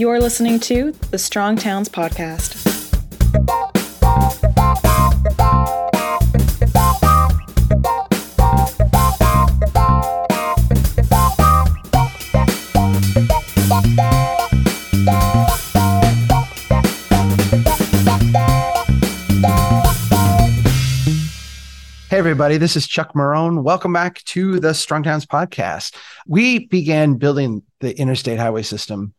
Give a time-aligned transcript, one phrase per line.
[0.00, 2.56] You're listening to the Strong Towns Podcast.
[22.08, 23.62] Hey, everybody, this is Chuck Marohn.
[23.62, 25.94] Welcome back to the Strong Towns podcast.
[26.26, 29.12] We began building the interstate highway system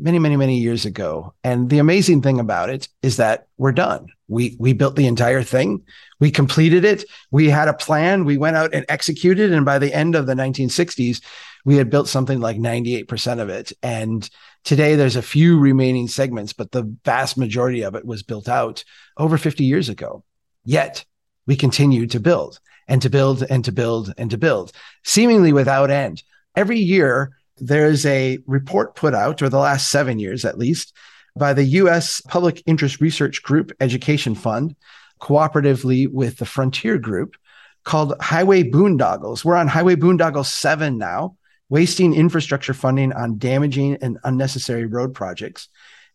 [0.00, 1.34] many, many, many years ago.
[1.44, 4.08] And the amazing thing about it is that we're done.
[4.28, 5.82] We we built the entire thing.
[6.20, 7.04] We completed it.
[7.30, 8.24] We had a plan.
[8.24, 9.52] We went out and executed.
[9.52, 11.22] And by the end of the 1960s,
[11.64, 13.72] we had built something like 98% of it.
[13.82, 14.28] And
[14.64, 18.84] today there's a few remaining segments, but the vast majority of it was built out
[19.16, 20.24] over 50 years ago.
[20.64, 21.04] Yet
[21.46, 24.72] we continue to build and to build and to build and to build,
[25.04, 26.22] seemingly without end.
[26.56, 30.96] Every year, there's a report put out, or the last seven years at least,
[31.36, 34.74] by the US Public Interest Research Group Education Fund,
[35.20, 37.36] cooperatively with the Frontier Group,
[37.84, 39.44] called Highway Boondoggles.
[39.44, 41.36] We're on Highway Boondoggle 7 now,
[41.68, 45.68] wasting infrastructure funding on damaging and unnecessary road projects.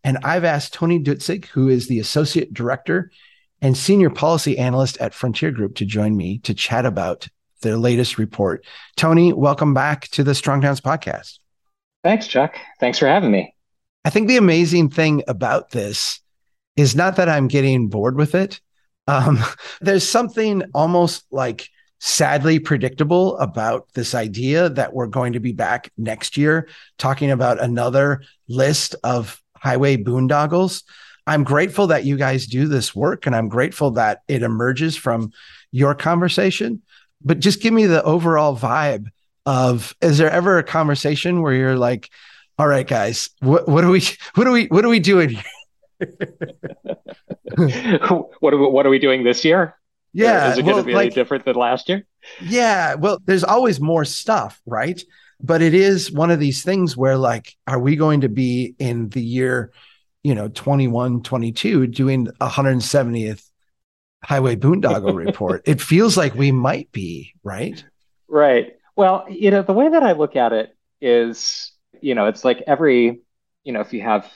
[0.03, 3.11] And I've asked Tony Dutzik, who is the Associate Director
[3.61, 7.29] and senior policy analyst at Frontier Group to join me to chat about
[7.63, 8.63] their latest report.
[8.95, 11.39] Tony, welcome back to the Strong Towns podcast.
[12.03, 12.55] Thanks, Chuck.
[12.79, 13.55] Thanks for having me.
[14.05, 16.19] I think the amazing thing about this
[16.75, 18.59] is not that I'm getting bored with it.
[19.07, 19.39] Um,
[19.81, 21.67] there's something almost like
[21.99, 27.61] sadly predictable about this idea that we're going to be back next year talking about
[27.61, 30.83] another list of highway boondoggles.
[31.25, 35.31] I'm grateful that you guys do this work and I'm grateful that it emerges from
[35.71, 36.81] your conversation.
[37.23, 39.07] But just give me the overall vibe
[39.45, 42.09] of is there ever a conversation where you're like,
[42.57, 44.01] all right, guys, what, what are we
[44.35, 45.43] what are we what are we doing here?
[48.39, 49.75] what, are we, what are we doing this year?
[50.13, 50.51] Yeah.
[50.51, 52.05] Is it well, going to be like, any different than last year?
[52.41, 52.95] Yeah.
[52.95, 55.01] Well, there's always more stuff, right?
[55.41, 59.09] But it is one of these things where, like, are we going to be in
[59.09, 59.71] the year
[60.23, 63.49] you know 21 22 doing 170th
[64.23, 65.63] highway boondoggle report.
[65.65, 67.83] It feels like we might be right?
[68.27, 68.73] Right.
[68.95, 72.63] Well you know the way that i look at it is you know it's like
[72.67, 73.21] every
[73.63, 74.31] you know if you have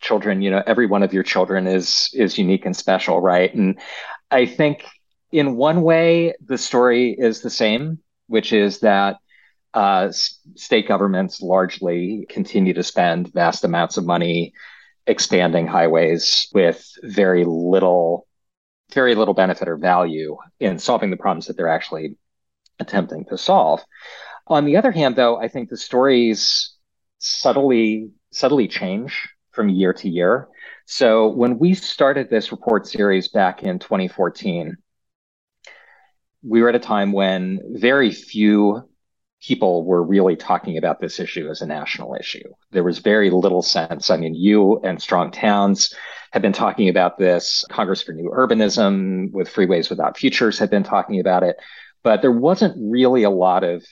[0.00, 3.54] children you know every one of your children is is unique and special right?
[3.54, 3.78] And
[4.30, 4.84] i think
[5.32, 9.16] in one way the story is the same which is that
[9.74, 10.10] uh,
[10.56, 14.52] state governments largely continue to spend vast amounts of money
[15.06, 18.26] expanding highways with very little
[18.94, 22.16] very little benefit or value in solving the problems that they're actually
[22.78, 23.84] attempting to solve.
[24.46, 26.74] On the other hand, though, I think the stories
[27.18, 30.48] subtly subtly change from year to year.
[30.86, 34.76] So when we started this report series back in 2014,
[36.42, 38.88] we were at a time when very few
[39.42, 42.48] people were really talking about this issue as a national issue.
[42.72, 44.10] There was very little sense.
[44.10, 45.94] I mean, you and Strong Towns
[46.32, 47.64] have been talking about this.
[47.70, 51.56] Congress for New Urbanism with Freeways Without Futures had been talking about it,
[52.02, 53.84] but there wasn't really a lot of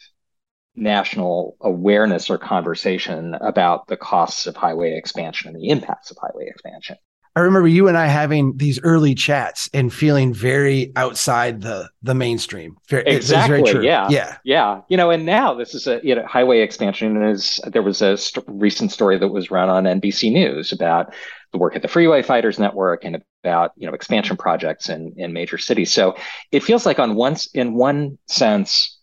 [0.77, 6.47] national awareness or conversation about the costs of highway expansion and the impacts of highway
[6.47, 6.97] expansion.
[7.39, 12.13] I remember you and I having these early chats and feeling very outside the the
[12.13, 12.77] mainstream.
[12.89, 13.63] Very, exactly.
[13.63, 14.09] Very yeah.
[14.11, 14.39] Yeah.
[14.43, 14.81] Yeah.
[14.89, 18.17] You know, and now this is a you know highway expansion is there was a
[18.17, 21.15] st- recent story that was run on NBC News about
[21.53, 25.33] the work at the Freeway Fighters Network and about you know expansion projects in in
[25.33, 25.93] major cities.
[25.93, 26.17] So
[26.51, 28.99] it feels like on once in one sense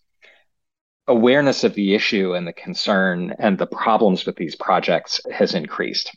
[1.07, 6.11] awareness of the issue and the concern and the problems with these projects has increased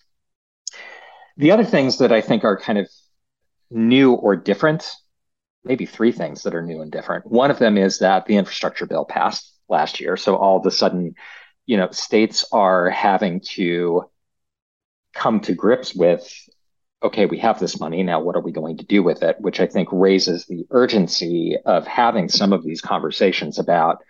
[1.38, 2.90] the other things that I think are kind of
[3.70, 4.90] new or different,
[5.64, 7.26] maybe three things that are new and different.
[7.26, 10.16] One of them is that the infrastructure bill passed last year.
[10.16, 11.14] So all of a sudden,
[11.64, 14.10] you know, states are having to
[15.14, 16.30] come to grips with
[17.00, 18.02] okay, we have this money.
[18.02, 19.36] Now, what are we going to do with it?
[19.38, 24.02] Which I think raises the urgency of having some of these conversations about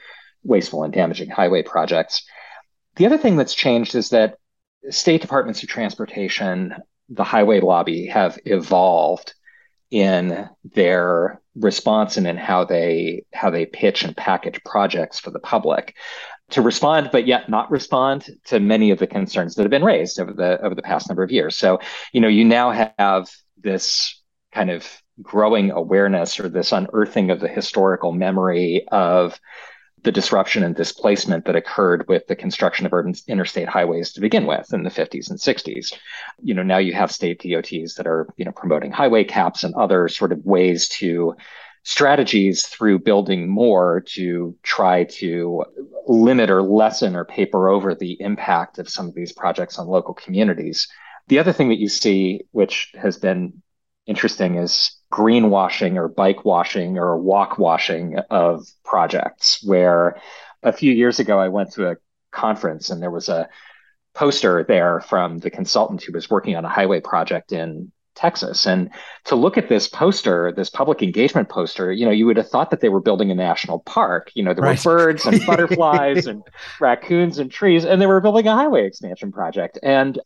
[0.42, 2.24] wasteful and damaging highway projects.
[2.96, 4.38] The other thing that's changed is that
[4.88, 6.76] state departments of transportation
[7.08, 9.34] the highway lobby have evolved
[9.90, 15.40] in their response and in how they how they pitch and package projects for the
[15.40, 15.96] public
[16.50, 20.20] to respond but yet not respond to many of the concerns that have been raised
[20.20, 21.56] over the over the past number of years.
[21.56, 21.80] So
[22.12, 24.22] you know you now have this
[24.52, 24.86] kind of
[25.20, 29.38] growing awareness or this unearthing of the historical memory of
[30.02, 34.46] the disruption and displacement that occurred with the construction of urban interstate highways to begin
[34.46, 35.94] with in the 50s and 60s.
[36.42, 39.74] You know, now you have state DOTs that are, you know, promoting highway caps and
[39.74, 41.36] other sort of ways to
[41.84, 45.64] strategies through building more to try to
[46.06, 50.12] limit or lessen or paper over the impact of some of these projects on local
[50.12, 50.86] communities.
[51.28, 53.62] The other thing that you see, which has been
[54.06, 59.62] interesting, is greenwashing or bike washing or walk washing of projects.
[59.64, 60.20] Where
[60.62, 61.96] a few years ago, I went to a
[62.30, 63.48] conference and there was a
[64.14, 68.66] poster there from the consultant who was working on a highway project in Texas.
[68.66, 68.90] And
[69.26, 72.70] to look at this poster, this public engagement poster, you know, you would have thought
[72.70, 74.32] that they were building a national park.
[74.34, 74.84] You know, there right.
[74.84, 76.42] were birds and butterflies and
[76.80, 79.78] raccoons and trees, and they were building a highway expansion project.
[79.82, 80.18] And,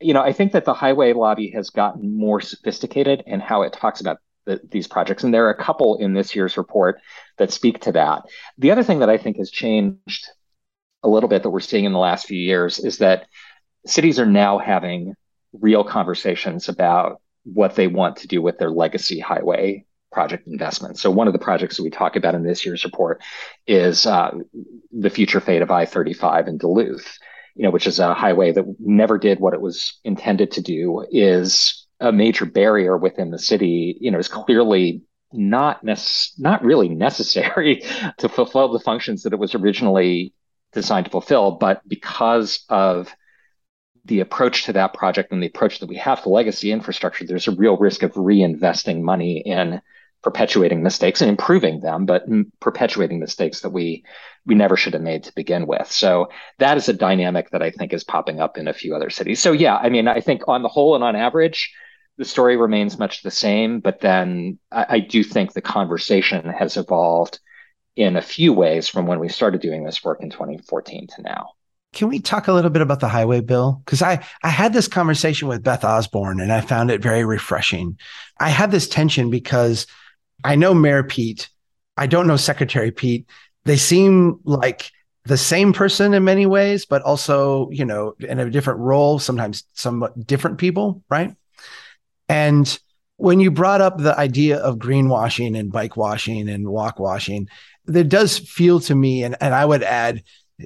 [0.00, 3.72] you know, I think that the highway lobby has gotten more sophisticated in how it
[3.72, 5.24] talks about the, these projects.
[5.24, 7.00] And there are a couple in this year's report
[7.38, 8.22] that speak to that.
[8.58, 10.28] The other thing that I think has changed
[11.02, 13.26] a little bit that we're seeing in the last few years is that
[13.86, 15.14] cities are now having
[15.52, 21.02] real conversations about what they want to do with their legacy highway project investments.
[21.02, 23.20] So one of the projects that we talk about in this year's report
[23.66, 24.30] is uh,
[24.92, 27.18] the future fate of I-35 in Duluth,
[27.54, 31.04] you know, which is a highway that never did what it was intended to do,
[31.10, 35.02] is a major barrier within the city, you know, is clearly
[35.32, 35.98] not nec-
[36.38, 37.82] not really necessary
[38.18, 40.32] to fulfill the functions that it was originally
[40.72, 43.14] designed to fulfill, but because of
[44.04, 47.48] the approach to that project and the approach that we have to legacy infrastructure, there's
[47.48, 49.80] a real risk of reinvesting money in
[50.24, 52.24] perpetuating mistakes and improving them, but
[52.58, 54.02] perpetuating mistakes that we
[54.46, 55.90] we never should have made to begin with.
[55.90, 56.28] So
[56.58, 59.40] that is a dynamic that I think is popping up in a few other cities.
[59.40, 61.72] So yeah, I mean, I think on the whole and on average,
[62.16, 66.76] the story remains much the same, but then I, I do think the conversation has
[66.76, 67.38] evolved
[67.96, 71.50] in a few ways from when we started doing this work in 2014 to now.
[71.92, 73.82] Can we talk a little bit about the highway bill?
[73.84, 77.98] Because I, I had this conversation with Beth Osborne and I found it very refreshing.
[78.40, 79.86] I had this tension because
[80.44, 81.48] I know Mayor Pete.
[81.96, 83.26] I don't know Secretary Pete.
[83.64, 84.90] They seem like
[85.24, 89.64] the same person in many ways, but also, you know, in a different role, sometimes
[89.72, 91.34] somewhat different people, right?
[92.28, 92.78] And
[93.16, 97.48] when you brought up the idea of greenwashing and bike washing and walk washing,
[97.86, 100.22] there does feel to me, and, and I would add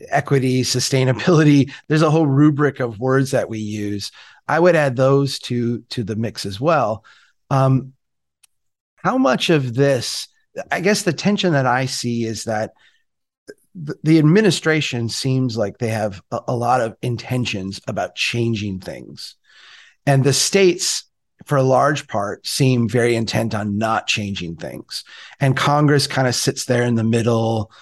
[0.08, 1.70] equity, sustainability.
[1.88, 4.10] There's a whole rubric of words that we use.
[4.48, 7.04] I would add those to to the mix as well.
[7.50, 7.92] Um,
[9.02, 10.28] how much of this?
[10.70, 12.72] I guess the tension that I see is that
[13.74, 19.36] the, administration seems like they have a lot of intentions about changing things,
[20.04, 21.04] and the states
[21.48, 25.02] for a large part, seem very intent on not changing things.
[25.40, 27.72] And Congress kind of sits there in the middle,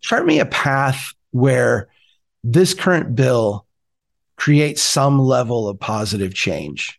[0.00, 1.88] chart me a path where
[2.42, 3.66] this current bill
[4.36, 6.98] creates some level of positive change.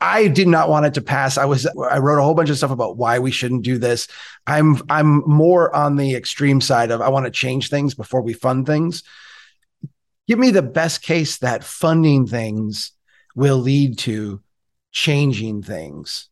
[0.00, 1.36] I did not want it to pass.
[1.36, 4.08] I was I wrote a whole bunch of stuff about why we shouldn't do this.
[4.46, 8.32] I'm I'm more on the extreme side of I want to change things before we
[8.32, 9.02] fund things.
[10.26, 12.92] Give me the best case that funding things
[13.34, 14.40] will lead to
[14.92, 16.30] changing things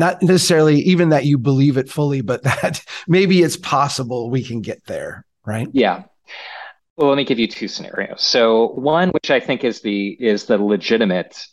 [0.00, 4.60] not necessarily even that you believe it fully, but that maybe it's possible we can
[4.62, 5.68] get there, right?
[5.72, 6.04] Yeah.
[6.96, 8.22] Well, let me give you two scenarios.
[8.22, 11.46] So one, which I think is the is the legitimate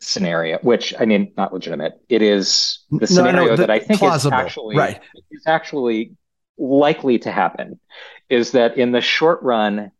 [0.00, 2.00] scenario, which I mean, not legitimate.
[2.08, 5.00] It is the scenario no, no, the, that I think plausible, is actually right.
[5.30, 6.16] is actually
[6.58, 7.80] likely to happen.
[8.28, 9.92] Is that in the short run,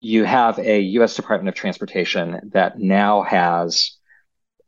[0.00, 1.16] you have a U.S.
[1.16, 3.96] Department of Transportation that now has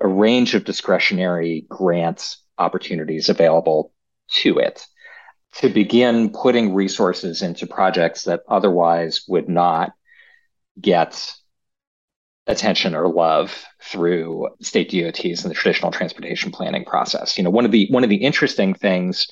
[0.01, 3.93] a range of discretionary grants opportunities available
[4.29, 4.87] to it
[5.57, 9.93] to begin putting resources into projects that otherwise would not
[10.81, 11.33] get
[12.47, 17.39] attention or love through state DOTs and the traditional transportation planning process.
[17.39, 19.29] You know, one of the one of the interesting things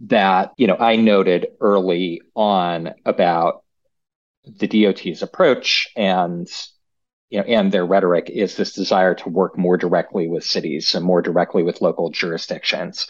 [0.00, 3.64] that, you know, I noted early on about
[4.44, 6.48] the DOT's approach and
[7.30, 11.04] you know, and their rhetoric is this desire to work more directly with cities and
[11.04, 13.06] more directly with local jurisdictions.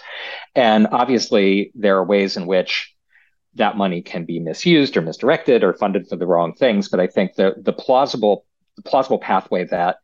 [0.57, 2.93] And obviously, there are ways in which
[3.55, 6.89] that money can be misused or misdirected or funded for the wrong things.
[6.89, 8.45] But I think the the plausible
[8.79, 9.97] the plausible pathway that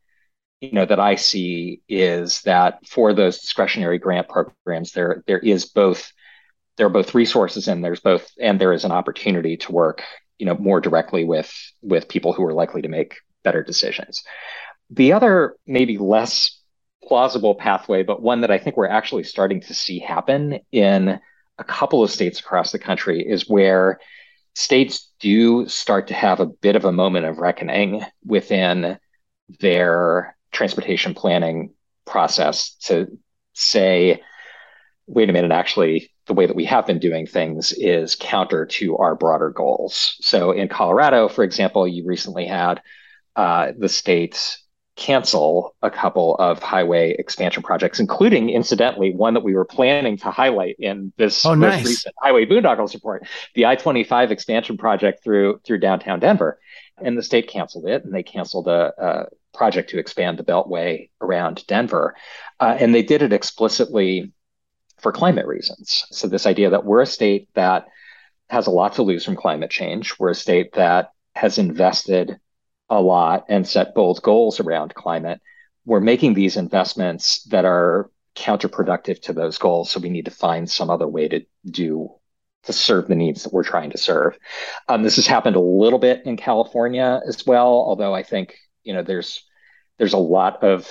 [0.61, 5.65] you know that I see is that for those discretionary grant programs, there there is
[5.65, 6.11] both
[6.77, 10.03] there are both resources and there's both and there is an opportunity to work
[10.37, 11.51] you know more directly with
[11.81, 14.23] with people who are likely to make better decisions.
[14.89, 16.59] The other, maybe less
[17.07, 21.19] plausible pathway, but one that I think we're actually starting to see happen in
[21.57, 23.99] a couple of states across the country is where
[24.55, 28.97] states do start to have a bit of a moment of reckoning within
[29.59, 31.73] their transportation planning
[32.05, 33.17] process to
[33.53, 34.21] say,
[35.07, 38.97] wait a minute, actually, the way that we have been doing things is counter to
[38.97, 40.15] our broader goals.
[40.21, 42.81] So in Colorado, for example, you recently had
[43.35, 44.57] uh, the state
[44.95, 50.31] cancel a couple of highway expansion projects, including, incidentally, one that we were planning to
[50.31, 51.85] highlight in this oh, most nice.
[51.85, 56.59] recent Highway Boondoggles report, the I-25 expansion project through through downtown Denver.
[56.97, 59.25] And the state canceled it, and they canceled a, a
[59.57, 62.15] project to expand the Beltway around Denver.
[62.59, 64.31] Uh, and they did it explicitly
[65.01, 66.05] for climate reasons.
[66.11, 67.87] So, this idea that we're a state that
[68.49, 72.39] has a lot to lose from climate change, we're a state that has invested
[72.89, 75.41] a lot and set bold goals around climate.
[75.85, 79.91] We're making these investments that are counterproductive to those goals.
[79.91, 82.09] So, we need to find some other way to do
[82.65, 84.37] to serve the needs that we're trying to serve.
[84.89, 88.93] Um, this has happened a little bit in California as well, although I think you
[88.93, 89.43] know there's
[89.97, 90.87] there's a lot of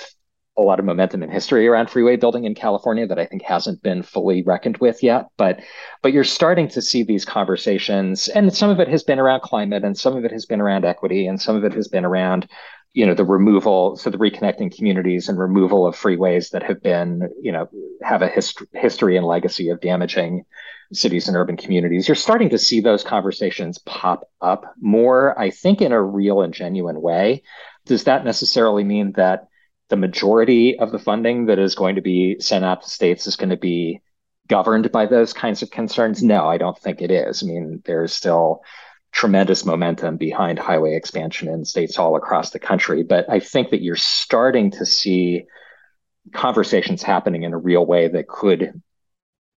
[0.57, 3.83] a lot of momentum in history around freeway building in California that I think hasn't
[3.83, 5.27] been fully reckoned with yet.
[5.37, 5.59] But
[6.01, 9.83] but you're starting to see these conversations, and some of it has been around climate,
[9.83, 12.47] and some of it has been around equity, and some of it has been around
[12.95, 17.29] you know the removal so the reconnecting communities and removal of freeways that have been
[17.41, 17.67] you know
[18.01, 20.45] have a hist- history and legacy of damaging
[20.93, 25.81] cities and urban communities you're starting to see those conversations pop up more i think
[25.81, 27.43] in a real and genuine way
[27.85, 29.49] does that necessarily mean that
[29.89, 33.35] the majority of the funding that is going to be sent out to states is
[33.35, 34.01] going to be
[34.47, 36.23] governed by those kinds of concerns?
[36.23, 37.43] No, I don't think it is.
[37.43, 38.61] I mean, there's still
[39.11, 43.01] tremendous momentum behind highway expansion in states all across the country.
[43.01, 45.45] But I think that you're starting to see
[46.33, 48.81] conversations happening in a real way that could,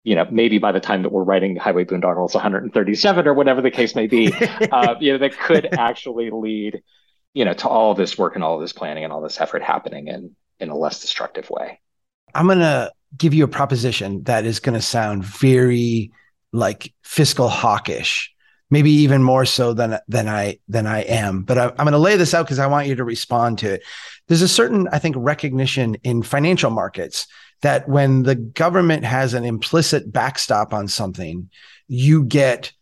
[0.04, 3.70] you know, maybe by the time that we're writing Highway Boondoggles 137 or whatever the
[3.70, 4.30] case may be,
[4.72, 6.82] uh, you know, that could actually lead
[7.36, 10.08] you know, to all this work and all this planning and all this effort happening
[10.08, 11.78] in in a less destructive way.
[12.34, 16.12] I'm going to give you a proposition that is going to sound very
[16.54, 18.32] like fiscal hawkish,
[18.70, 21.42] maybe even more so than than I than I am.
[21.42, 23.74] But I, I'm going to lay this out because I want you to respond to
[23.74, 23.82] it.
[24.28, 27.26] There's a certain, I think, recognition in financial markets
[27.60, 31.50] that when the government has an implicit backstop on something,
[31.86, 32.72] you get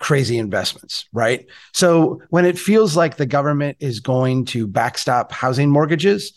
[0.00, 1.46] crazy investments, right?
[1.72, 6.32] So when it feels like the government is going to backstop housing mortgages,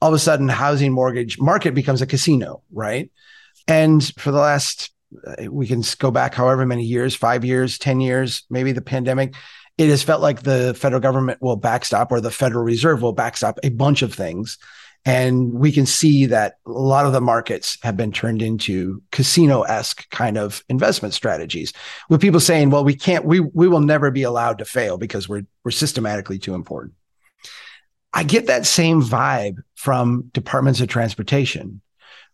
[0.00, 3.10] all of a sudden housing mortgage market becomes a casino, right?
[3.66, 4.90] And for the last
[5.26, 9.34] uh, we can go back however many years, 5 years, 10 years, maybe the pandemic,
[9.78, 13.58] it has felt like the federal government will backstop or the Federal Reserve will backstop
[13.62, 14.58] a bunch of things
[15.08, 19.62] and we can see that a lot of the markets have been turned into casino
[19.62, 21.72] esque kind of investment strategies
[22.10, 25.26] with people saying, well, we can't, we, we will never be allowed to fail because
[25.26, 26.92] we're, we're systematically too important.
[28.12, 31.80] I get that same vibe from departments of transportation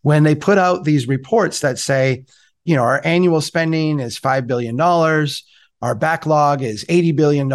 [0.02, 2.24] when they put out these reports that say,
[2.64, 4.80] you know, our annual spending is $5 billion.
[4.80, 7.52] Our backlog is $80 billion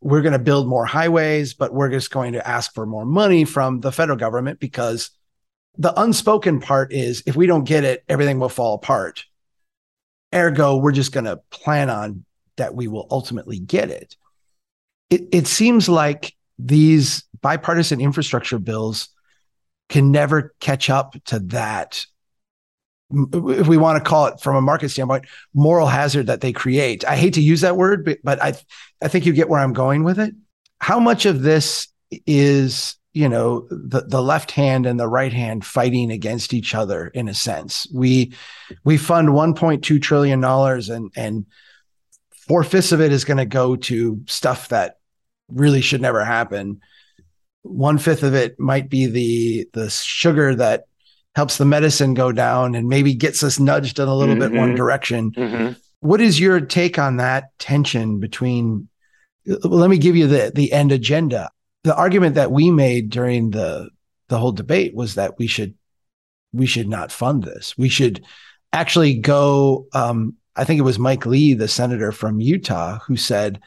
[0.00, 3.44] we're going to build more highways, but we're just going to ask for more money
[3.44, 5.10] from the federal government because
[5.76, 9.24] the unspoken part is if we don't get it, everything will fall apart.
[10.34, 12.24] Ergo, we're just going to plan on
[12.56, 14.16] that we will ultimately get it.
[15.10, 19.08] It, it seems like these bipartisan infrastructure bills
[19.88, 22.04] can never catch up to that
[23.10, 27.04] if we want to call it from a market standpoint, moral hazard that they create.
[27.04, 28.54] I hate to use that word, but, but I,
[29.02, 30.34] I think you get where I'm going with it.
[30.80, 31.88] How much of this
[32.26, 37.08] is, you know, the, the left hand and the right hand fighting against each other
[37.08, 37.86] in a sense?
[37.92, 38.34] We,
[38.84, 41.46] we fund 1.2 trillion dollars and, and
[42.46, 44.98] four fifths of it is going to go to stuff that
[45.48, 46.80] really should never happen.
[47.62, 50.84] One fifth of it might be the, the sugar that
[51.34, 54.52] helps the medicine go down and maybe gets us nudged in a little mm-hmm.
[54.52, 54.76] bit one mm-hmm.
[54.76, 55.32] direction.
[55.32, 55.72] Mm-hmm.
[56.00, 58.88] What is your take on that tension between?
[59.46, 61.50] Let me give you the the end agenda.
[61.84, 63.90] The argument that we made during the
[64.28, 65.74] the whole debate was that we should
[66.52, 67.76] we should not fund this.
[67.76, 68.24] We should
[68.72, 69.86] actually go.
[69.92, 73.60] Um, I think it was Mike Lee, the senator from Utah, who said,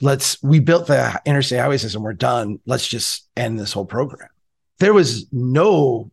[0.00, 2.02] "Let's we built the interstate highway system.
[2.02, 2.58] We're done.
[2.66, 4.30] Let's just end this whole program."
[4.78, 6.10] There was no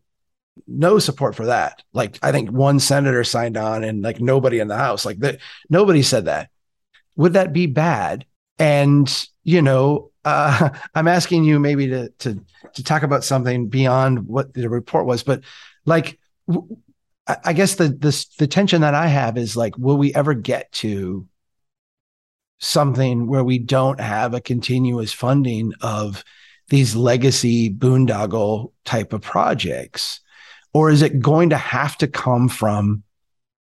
[0.67, 1.83] no support for that.
[1.93, 5.39] Like I think one senator signed on and like nobody in the house, like that
[5.69, 6.49] nobody said that.
[7.15, 8.25] Would that be bad?
[8.59, 12.43] And you know, uh, I'm asking you maybe to to
[12.73, 15.43] to talk about something beyond what the report was, but
[15.85, 16.77] like w-
[17.27, 20.71] I, guess the the the tension that I have is like, will we ever get
[20.73, 21.27] to
[22.59, 26.23] something where we don't have a continuous funding of
[26.69, 30.21] these legacy boondoggle type of projects?
[30.75, 33.01] Or is it going to have to come from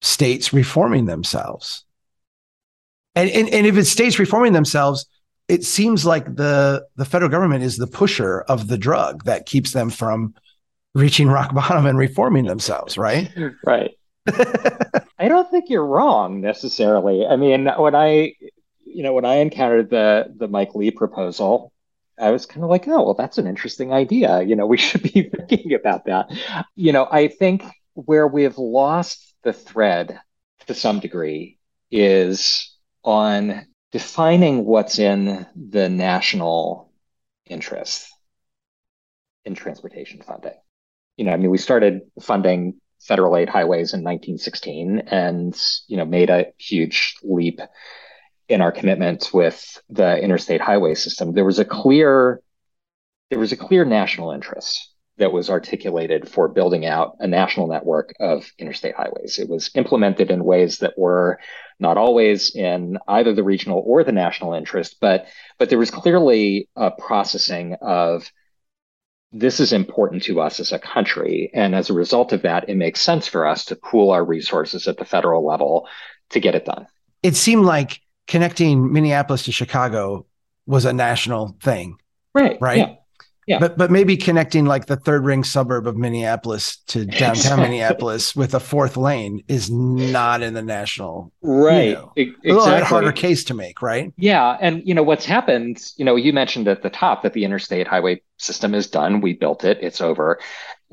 [0.02, 1.86] states reforming themselves?
[3.14, 5.06] And, and, and if it's states reforming themselves,
[5.48, 9.74] it seems like the, the federal government is the pusher of the drug that keeps
[9.74, 10.34] them from
[10.96, 13.32] reaching rock bottom and reforming themselves, right?
[13.64, 13.92] Right.
[15.20, 17.28] I don't think you're wrong necessarily.
[17.28, 18.34] I mean, when I,
[18.86, 21.73] you know, when I encountered the the Mike Lee proposal,
[22.20, 24.42] I was kind of like, oh, well, that's an interesting idea.
[24.42, 26.30] You know, we should be thinking about that.
[26.76, 30.20] You know, I think where we've lost the thread
[30.68, 31.58] to some degree
[31.92, 36.92] is on defining what's in the national
[37.46, 38.12] interest
[39.46, 40.56] in transportation funding.
[41.18, 45.56] You know, I mean, we started funding federal aid highways in 1916 and,
[45.88, 47.60] you know, made a huge leap
[48.54, 52.42] in our commitment with the interstate highway system, there was a clear
[53.30, 58.14] there was a clear national interest that was articulated for building out a national network
[58.20, 59.40] of interstate highways.
[59.40, 61.40] It was implemented in ways that were
[61.80, 65.26] not always in either the regional or the national interest, but
[65.58, 68.32] but there was clearly a processing of
[69.32, 71.50] this is important to us as a country.
[71.56, 74.88] And as a result of that, it makes sense for us to pool our resources
[74.88, 75.88] at the federal level
[76.30, 76.86] to get it done.
[77.24, 80.26] It seemed like connecting Minneapolis to Chicago
[80.66, 81.98] was a national thing.
[82.34, 82.58] Right.
[82.62, 82.78] Right.
[82.78, 82.96] Yeah.
[83.46, 83.60] Yeah.
[83.60, 88.54] But but maybe connecting like the third ring suburb of Minneapolis to downtown Minneapolis with
[88.54, 91.90] a fourth lane is not in the national right.
[91.90, 92.52] You know, exactly.
[92.52, 94.14] A little harder case to make, right?
[94.16, 95.84] Yeah, and you know what's happened.
[95.98, 99.20] You know, you mentioned at the top that the interstate highway system is done.
[99.20, 99.78] We built it.
[99.82, 100.40] It's over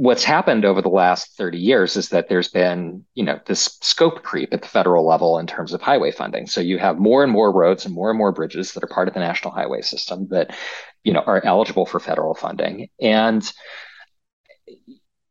[0.00, 4.22] what's happened over the last 30 years is that there's been, you know, this scope
[4.22, 6.46] creep at the federal level in terms of highway funding.
[6.46, 9.08] So you have more and more roads and more and more bridges that are part
[9.08, 10.56] of the national highway system that,
[11.04, 12.88] you know, are eligible for federal funding.
[12.98, 13.52] And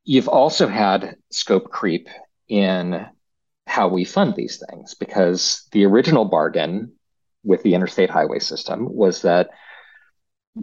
[0.04, 2.08] you've also had scope creep
[2.48, 3.08] in
[3.66, 6.92] how we fund these things because the original bargain
[7.44, 9.50] with the interstate highway system was that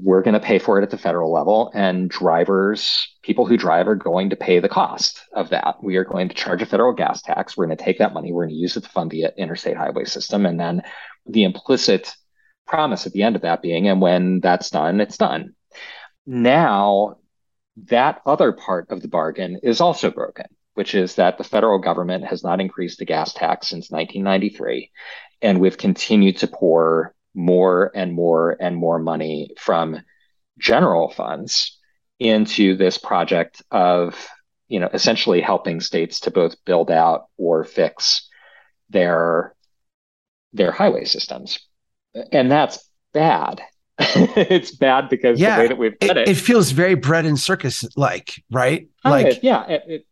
[0.02, 3.88] we're going to pay for it at the federal level and drivers people who drive
[3.88, 5.82] are going to pay the cost of that.
[5.82, 7.56] We are going to charge a federal gas tax.
[7.56, 9.76] We're going to take that money we're going to use it to fund the interstate
[9.76, 10.82] highway system and then
[11.26, 12.14] the implicit
[12.66, 15.54] promise at the end of that being and when that's done it's done.
[16.26, 17.16] Now
[17.88, 22.26] that other part of the bargain is also broken which is that the federal government
[22.26, 24.90] has not increased the gas tax since 1993
[25.40, 30.00] and we've continued to pour more and more and more money from
[30.58, 31.78] general funds
[32.18, 34.26] into this project of
[34.68, 38.28] you know essentially helping states to both build out or fix
[38.90, 39.54] their
[40.52, 41.60] their highway systems.
[42.32, 43.60] And that's bad.
[43.98, 47.24] It's bad because yeah, the way that we've done it, it, it feels very bread
[47.24, 48.88] and circus like right?
[49.04, 50.06] Oh, like yeah it, it,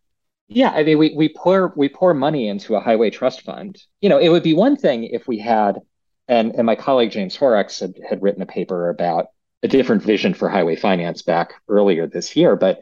[0.49, 3.83] yeah i mean we, we pour we pour money into a highway trust fund.
[4.01, 5.81] You know it would be one thing if we had
[6.29, 9.27] and, and my colleague James Horrox had, had written a paper about
[9.63, 12.57] a different vision for highway finance back earlier this year.
[12.57, 12.81] But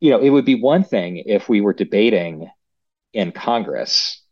[0.00, 2.50] you know, it would be one thing if we were debating
[3.12, 4.22] in Congress.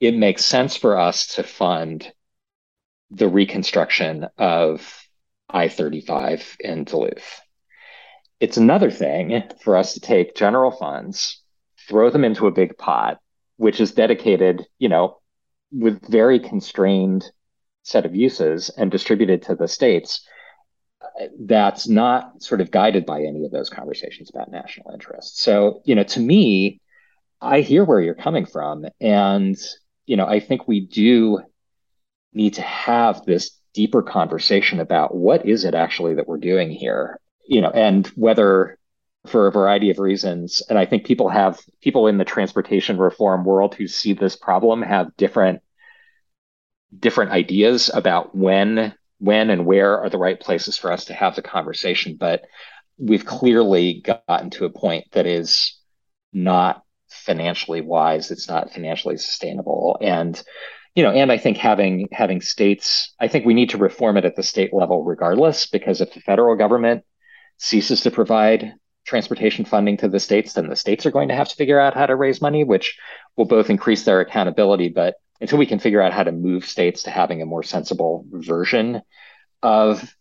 [0.00, 2.12] It makes sense for us to fund
[3.10, 5.06] the reconstruction of
[5.48, 7.40] I 35 in Duluth.
[8.40, 11.42] It's another thing for us to take general funds,
[11.88, 13.18] throw them into a big pot,
[13.56, 15.18] which is dedicated, you know,
[15.70, 17.24] with very constrained
[17.84, 20.26] set of uses and distributed to the states
[21.38, 25.40] that's not sort of guided by any of those conversations about national interest.
[25.40, 26.80] So, you know, to me,
[27.40, 28.86] I hear where you're coming from.
[29.00, 29.56] And,
[30.06, 31.40] you know, I think we do
[32.32, 37.20] need to have this deeper conversation about what is it actually that we're doing here,
[37.46, 38.78] you know, and whether
[39.26, 40.62] for a variety of reasons.
[40.68, 44.82] And I think people have people in the transportation reform world who see this problem
[44.82, 45.60] have different
[46.98, 51.34] different ideas about when when and where are the right places for us to have
[51.34, 52.42] the conversation but
[52.98, 55.78] we've clearly gotten to a point that is
[56.32, 59.96] not financially wise it's not financially sustainable.
[60.00, 60.42] And
[60.94, 64.24] you know and i think having having states i think we need to reform it
[64.24, 67.04] at the state level regardless because if the federal government
[67.58, 68.74] ceases to provide
[69.06, 71.94] transportation funding to the states then the states are going to have to figure out
[71.94, 72.98] how to raise money which
[73.36, 77.04] will both increase their accountability but until we can figure out how to move states
[77.04, 79.02] to having a more sensible version
[79.62, 80.14] of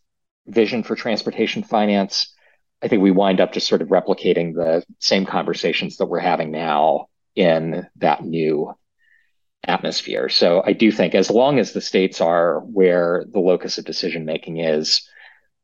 [0.47, 2.33] vision for transportation finance,
[2.81, 6.51] I think we wind up just sort of replicating the same conversations that we're having
[6.51, 8.73] now in that new
[9.65, 10.29] atmosphere.
[10.29, 14.25] So I do think as long as the states are where the locus of decision
[14.25, 15.07] making is,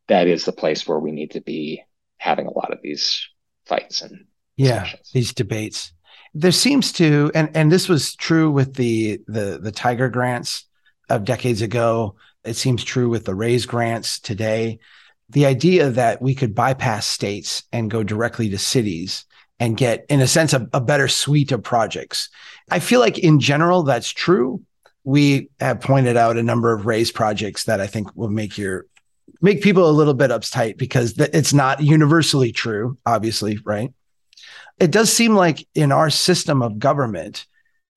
[0.08, 1.84] that is the place where we need to be
[2.18, 3.28] having a lot of these
[3.66, 5.12] fights and yeah, discussions.
[5.14, 5.94] these debates.
[6.34, 10.65] There seems to, and and this was true with the the the Tiger grants
[11.10, 12.15] of decades ago.
[12.44, 14.80] It seems true with the Raise grants today.
[15.30, 19.26] The idea that we could bypass states and go directly to cities
[19.60, 22.30] and get, in a sense, a, a better suite of projects.
[22.72, 24.62] I feel like in general, that's true.
[25.04, 28.86] We have pointed out a number of raise projects that I think will make your
[29.42, 33.94] make people a little bit uptight because it's not universally true, obviously, right?
[34.80, 37.46] It does seem like in our system of government,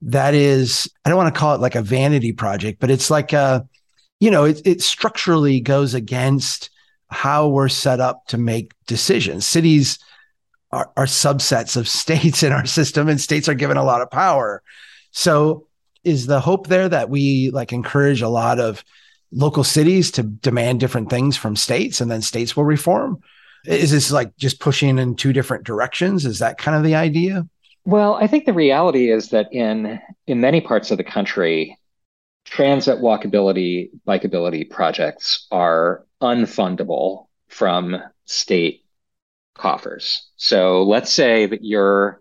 [0.02, 3.32] that is, I don't want to call it like a vanity project, but it's like
[3.32, 3.66] a,
[4.18, 6.70] you know, it, it structurally goes against
[7.08, 9.46] how we're set up to make decisions.
[9.46, 9.98] Cities
[10.72, 14.10] are, are subsets of states in our system, and states are given a lot of
[14.10, 14.62] power.
[15.12, 15.66] So,
[16.04, 18.82] is the hope there that we like encourage a lot of
[19.30, 23.22] local cities to demand different things from states, and then states will reform?
[23.64, 26.26] Is this like just pushing in two different directions?
[26.26, 27.46] Is that kind of the idea?
[27.84, 31.78] Well, I think the reality is that in in many parts of the country,
[32.44, 38.84] transit walkability, bikeability projects are unfundable from state
[39.54, 40.28] coffers.
[40.36, 42.20] So let's say that you're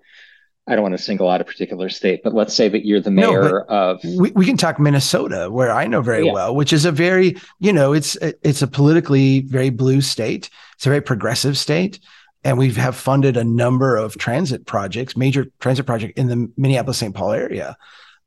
[0.68, 3.12] I don't want to single out a particular state, but let's say that you're the
[3.12, 4.00] mayor no, of.
[4.04, 6.32] We, we can talk Minnesota, where I know very yeah.
[6.32, 10.50] well, which is a very, you know, it's it's a politically very blue state.
[10.82, 12.00] It's a very progressive state,
[12.44, 16.98] and we have funded a number of transit projects, major transit project in the Minneapolis
[16.98, 17.14] St.
[17.14, 17.78] Paul area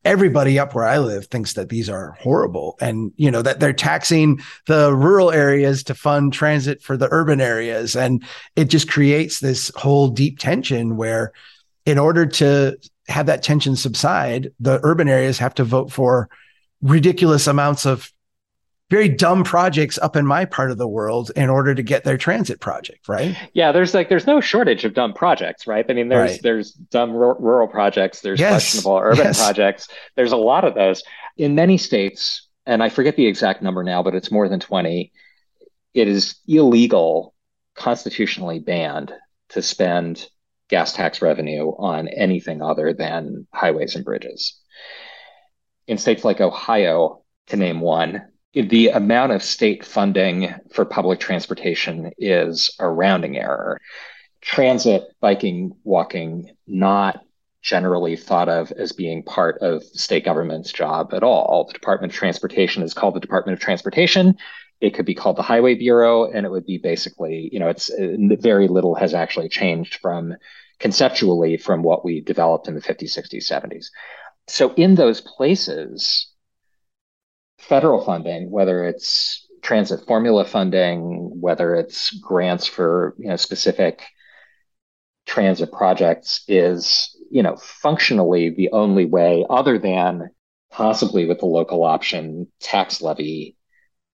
[0.05, 3.73] everybody up where I live thinks that these are horrible and you know that they're
[3.73, 8.23] taxing the rural areas to fund transit for the urban areas and
[8.55, 11.33] it just creates this whole deep tension where
[11.87, 12.77] in order to
[13.09, 16.29] have that tension subside the urban areas have to vote for
[16.83, 18.13] ridiculous amounts of
[18.91, 22.19] very dumb projects up in my part of the world in order to get their
[22.19, 23.37] transit project, right?
[23.55, 25.85] Yeah, there's like there's no shortage of dumb projects, right?
[25.89, 26.43] I mean, there's right.
[26.43, 28.51] there's dumb r- rural projects, there's yes.
[28.51, 29.43] questionable urban yes.
[29.43, 29.89] projects.
[30.17, 31.03] There's a lot of those
[31.37, 35.13] in many states, and I forget the exact number now, but it's more than 20.
[35.95, 37.35] It is illegal,
[37.75, 39.13] constitutionally banned
[39.51, 40.29] to spend
[40.69, 44.61] gas tax revenue on anything other than highways and bridges.
[45.87, 48.23] In states like Ohio, to name one,
[48.55, 53.81] the amount of state funding for public transportation is a rounding error.
[54.41, 57.25] Transit, biking, walking, not
[57.63, 61.65] generally thought of as being part of state government's job at all.
[61.67, 64.37] The Department of Transportation is called the Department of Transportation.
[64.81, 67.91] It could be called the Highway Bureau, and it would be basically, you know, it's
[67.91, 70.35] uh, very little has actually changed from
[70.79, 73.87] conceptually from what we developed in the 50s, 60s, 70s.
[74.47, 76.34] So in those places,
[77.69, 84.03] federal funding, whether it's transit formula funding, whether it's grants for you know specific
[85.27, 90.31] transit projects, is you know functionally the only way, other than
[90.71, 93.57] possibly with the local option tax levy,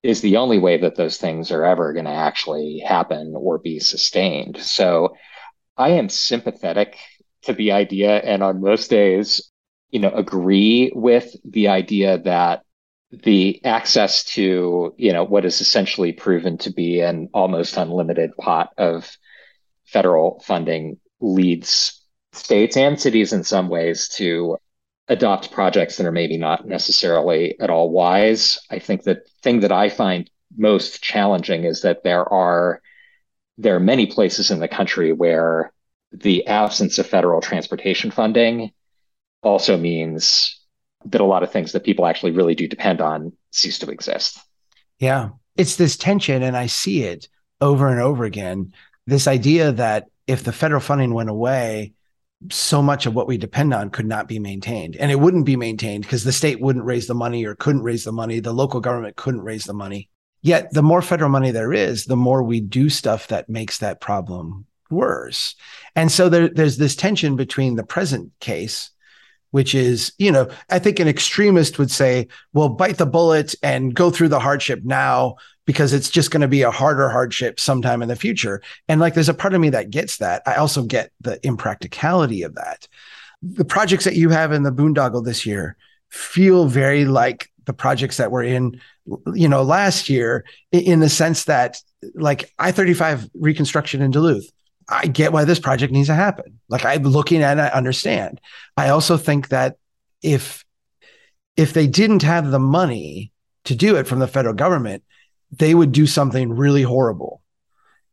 [0.03, 3.79] is the only way that those things are ever going to actually happen or be
[3.79, 4.57] sustained.
[4.57, 5.15] So
[5.77, 6.97] I am sympathetic
[7.43, 9.51] to the idea, and on most days,
[9.89, 12.63] you know, agree with the idea that
[13.11, 18.71] the access to you know what is essentially proven to be an almost unlimited pot
[18.77, 19.17] of
[19.85, 22.01] federal funding leads
[22.33, 24.57] states and cities in some ways to
[25.09, 28.59] adopt projects that are maybe not necessarily at all wise.
[28.69, 32.81] I think the thing that I find most challenging is that there are
[33.57, 35.73] there are many places in the country where
[36.13, 38.71] the absence of federal transportation funding
[39.43, 40.60] also means
[41.05, 44.39] that a lot of things that people actually really do depend on cease to exist.
[44.99, 45.29] Yeah.
[45.57, 47.27] It's this tension, and I see it
[47.59, 48.73] over and over again.
[49.07, 51.93] This idea that if the federal funding went away,
[52.49, 54.95] so much of what we depend on could not be maintained.
[54.95, 58.03] And it wouldn't be maintained because the state wouldn't raise the money or couldn't raise
[58.03, 58.39] the money.
[58.39, 60.09] The local government couldn't raise the money.
[60.41, 64.01] Yet, the more federal money there is, the more we do stuff that makes that
[64.01, 65.55] problem worse.
[65.95, 68.89] And so there, there's this tension between the present case
[69.51, 73.93] which is, you know, I think an extremist would say, well, bite the bullet and
[73.93, 75.35] go through the hardship now
[75.65, 78.61] because it's just going to be a harder hardship sometime in the future.
[78.87, 80.41] And like, there's a part of me that gets that.
[80.45, 82.87] I also get the impracticality of that.
[83.43, 85.77] The projects that you have in the boondoggle this year
[86.09, 88.79] feel very like the projects that were in,
[89.33, 91.77] you know, last year in the sense that
[92.15, 94.51] like I 35 reconstruction in Duluth
[94.91, 96.59] I get why this project needs to happen.
[96.67, 98.41] Like I'm looking at it, I understand.
[98.75, 99.77] I also think that
[100.21, 100.65] if
[101.57, 103.31] if they didn't have the money
[103.65, 105.03] to do it from the federal government,
[105.51, 107.41] they would do something really horrible.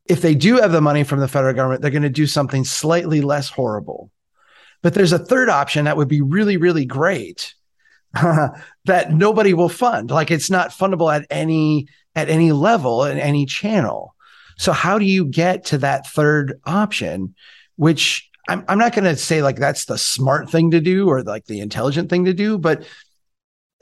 [0.06, 2.64] If they do have the money from the federal government, they're going to do something
[2.64, 4.10] slightly less horrible.
[4.82, 7.54] But there's a third option that would be really, really great
[8.12, 10.10] that nobody will fund.
[10.10, 14.14] Like it's not fundable at any at any level in any channel.
[14.58, 17.34] So how do you get to that third option,
[17.76, 21.22] which I'm, I'm not going to say like that's the smart thing to do or
[21.22, 22.86] like the intelligent thing to do, but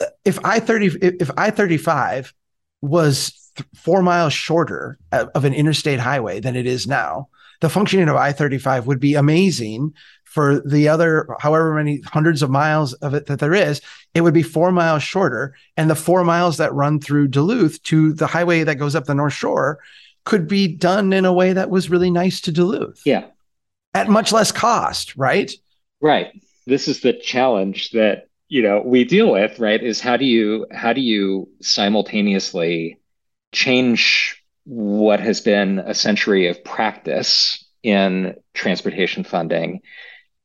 [0.00, 2.34] uh, if I 30 if I 35
[2.82, 7.28] was th- four miles shorter of an interstate highway than it is now,
[7.60, 12.50] the functioning of I 35 would be amazing for the other however many hundreds of
[12.50, 13.80] miles of it that there is.
[14.12, 15.54] It would be four miles shorter.
[15.78, 19.14] And the four miles that run through Duluth to the highway that goes up the
[19.14, 19.78] North Shore
[20.26, 23.00] could be done in a way that was really nice to Duluth.
[23.06, 23.26] Yeah.
[23.94, 25.50] At much less cost, right?
[26.02, 26.42] Right.
[26.66, 30.66] This is the challenge that you know we deal with right is how do you
[30.70, 33.00] how do you simultaneously
[33.52, 39.80] change what has been a century of practice in transportation funding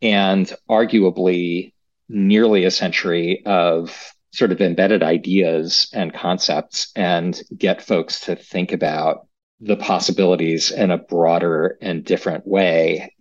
[0.02, 1.74] and arguably
[2.10, 8.72] nearly a century of sort of embedded ideas and concepts and get folks to think
[8.72, 9.28] about
[9.62, 13.13] the possibilities in a broader and different way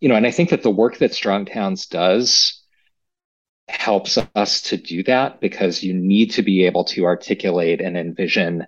[0.00, 2.62] you know and i think that the work that strong towns does
[3.68, 8.66] helps us to do that because you need to be able to articulate and envision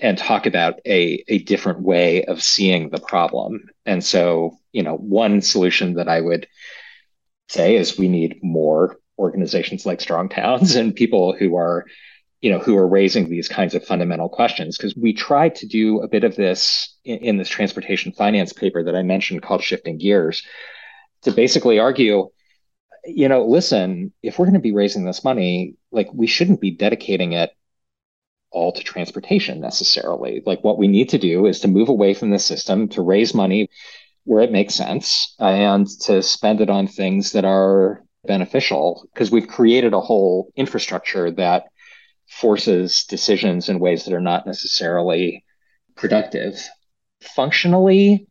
[0.00, 3.68] and talk about a, a different way of seeing the problem.
[3.86, 6.46] And so, you know, one solution that I would
[7.48, 11.86] say is we need more organizations like Strong Towns and people who are,
[12.40, 14.76] you know, who are raising these kinds of fundamental questions.
[14.76, 18.82] Because we tried to do a bit of this in, in this transportation finance paper
[18.84, 20.42] that I mentioned called Shifting Gears
[21.22, 22.30] to basically argue
[23.04, 26.70] you know, listen, if we're going to be raising this money, like we shouldn't be
[26.70, 27.50] dedicating it
[28.50, 30.42] all to transportation necessarily.
[30.44, 33.32] Like what we need to do is to move away from the system to raise
[33.32, 33.70] money
[34.24, 39.48] where it makes sense and to spend it on things that are beneficial because we've
[39.48, 41.64] created a whole infrastructure that
[42.30, 45.44] forces decisions in ways that are not necessarily
[45.96, 46.68] productive.
[47.20, 48.26] Functionally,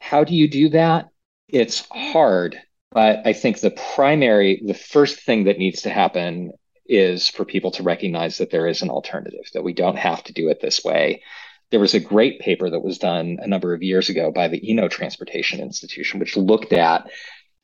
[0.00, 1.08] how do you do that?
[1.48, 2.58] It's hard
[2.90, 6.52] but I think the primary, the first thing that needs to happen
[6.86, 10.32] is for people to recognize that there is an alternative, that we don't have to
[10.32, 11.22] do it this way.
[11.70, 14.70] There was a great paper that was done a number of years ago by the
[14.70, 17.10] Eno Transportation Institution, which looked at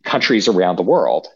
[0.04, 1.26] countries around the world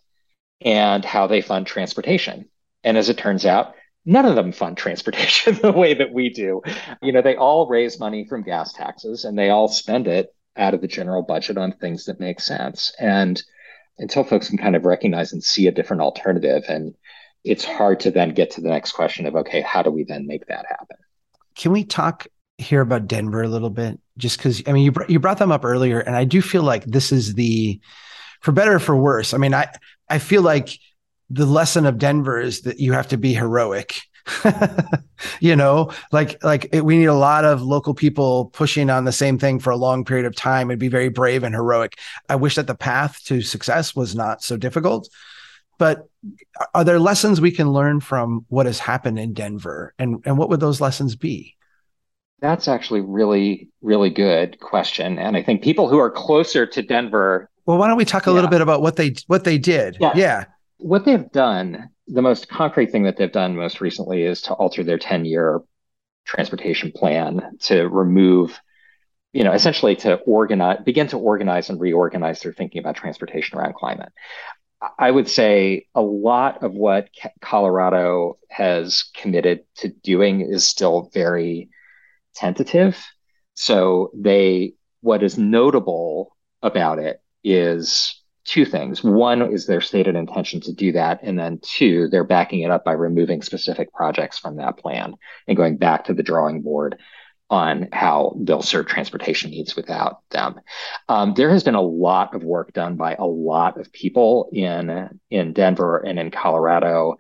[0.61, 2.47] and how they fund transportation.
[2.85, 3.75] And as it turns out,
[4.09, 6.63] none of them fund transportation the way that we do.
[7.03, 10.73] You know, they all raise money from gas taxes and they all spend it out
[10.73, 12.91] of the general budget on things that make sense.
[12.99, 13.41] And
[13.99, 16.95] until folks can kind of recognize and see a different alternative and
[17.45, 20.27] it's hard to then get to the next question of okay how do we then
[20.27, 20.97] make that happen
[21.57, 22.27] can we talk
[22.59, 25.53] here about denver a little bit just because i mean you, br- you brought them
[25.53, 27.81] up earlier and i do feel like this is the
[28.41, 29.67] for better or for worse i mean i
[30.09, 30.79] i feel like
[31.31, 34.01] the lesson of denver is that you have to be heroic.
[35.41, 39.11] You know like like it, we need a lot of local people pushing on the
[39.13, 41.99] same thing for a long period of time and be very brave and heroic.
[42.29, 45.09] I wish that the path to success was not so difficult
[45.79, 46.09] but
[46.75, 49.95] are there lessons we can learn from what has happened in denver?
[49.99, 51.57] And and what would those lessons be?
[52.41, 55.19] That's actually really really good question.
[55.19, 58.31] And i think people who are closer to denver well why don't we talk a
[58.31, 58.35] yeah.
[58.35, 59.97] little bit about what they what they did?
[60.01, 60.13] Yeah.
[60.15, 60.45] yeah
[60.79, 64.83] what they've done the most concrete thing that they've done most recently is to alter
[64.83, 65.61] their 10 year
[66.25, 68.59] transportation plan to remove
[69.33, 73.75] you know essentially to organize begin to organize and reorganize their thinking about transportation around
[73.75, 74.13] climate.
[74.99, 77.09] I would say a lot of what
[77.41, 81.69] colorado has committed to doing is still very
[82.35, 83.05] tentative.
[83.55, 88.18] So they what is notable about it is
[88.49, 89.05] two things.
[89.05, 91.21] One is their stated intention to do that.
[91.23, 95.15] And then two, they're backing it up by removing specific projects from that plan
[95.47, 96.99] and going back to the drawing board
[97.51, 100.61] on how they'll serve transportation needs without them.
[101.09, 105.21] Um, there has been a lot of work done by a lot of people in,
[105.31, 107.17] in Denver and in Colorado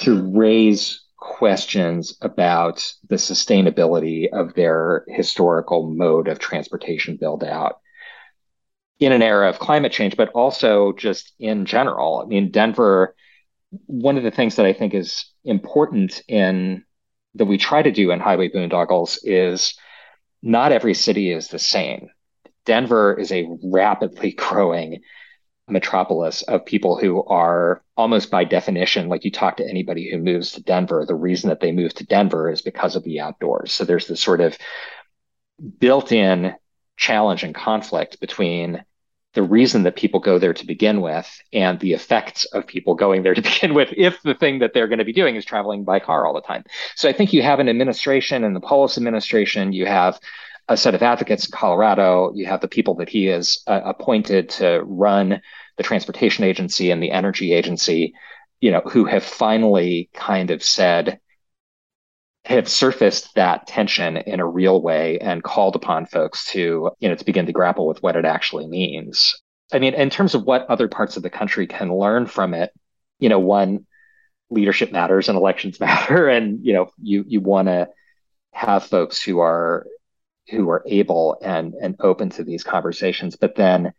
[0.00, 7.80] to raise questions about the sustainability of their historical mode of transportation build out
[9.04, 12.20] in an era of climate change, but also just in general.
[12.24, 13.14] I mean, Denver,
[13.86, 16.84] one of the things that I think is important in
[17.34, 19.74] that we try to do in Highway Boondoggles is
[20.42, 22.10] not every city is the same.
[22.64, 25.00] Denver is a rapidly growing
[25.68, 30.52] metropolis of people who are almost by definition, like you talk to anybody who moves
[30.52, 33.72] to Denver, the reason that they move to Denver is because of the outdoors.
[33.72, 34.58] So there's this sort of
[35.78, 36.54] built in
[36.96, 38.84] challenge and conflict between
[39.34, 43.22] the reason that people go there to begin with and the effects of people going
[43.22, 45.84] there to begin with if the thing that they're going to be doing is traveling
[45.84, 46.64] by car all the time.
[46.94, 50.18] So I think you have an administration and the Polis administration, you have
[50.68, 52.32] a set of advocates in Colorado.
[52.34, 55.42] You have the people that he has uh, appointed to run
[55.76, 58.14] the transportation agency and the energy agency,
[58.60, 61.20] you know, who have finally kind of said,
[62.44, 67.14] have surfaced that tension in a real way and called upon folks to, you know,
[67.14, 69.40] to begin to grapple with what it actually means.
[69.72, 72.70] I mean, in terms of what other parts of the country can learn from it,
[73.18, 73.86] you know, one,
[74.50, 77.88] leadership matters and elections matter, and you know, you you want to
[78.52, 79.86] have folks who are
[80.50, 83.36] who are able and and open to these conversations.
[83.36, 83.92] But then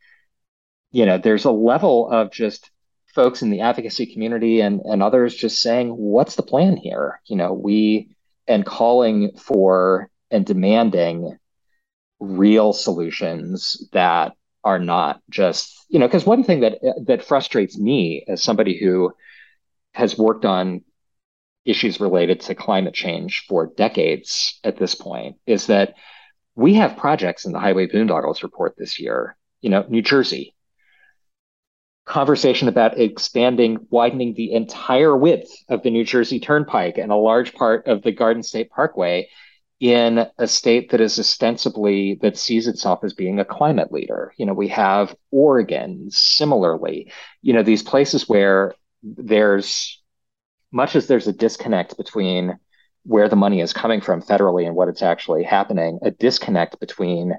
[0.91, 2.69] you know there's a level of just
[3.13, 7.21] folks in the advocacy community and and others just saying what's the plan here?
[7.25, 8.15] You know we
[8.47, 11.37] and calling for and demanding
[12.19, 18.23] real solutions that are not just you know because one thing that that frustrates me
[18.27, 19.11] as somebody who
[19.93, 20.81] has worked on
[21.65, 25.95] issues related to climate change for decades at this point is that
[26.55, 29.35] we have projects in the Highway Boondoggles report this year.
[29.61, 30.54] You know, New Jersey,
[32.05, 37.53] conversation about expanding, widening the entire width of the New Jersey Turnpike and a large
[37.53, 39.27] part of the Garden State Parkway
[39.79, 44.33] in a state that is ostensibly that sees itself as being a climate leader.
[44.37, 50.01] You know, we have Oregon similarly, you know, these places where there's
[50.71, 52.57] much as there's a disconnect between
[53.03, 57.33] where the money is coming from federally and what it's actually happening, a disconnect between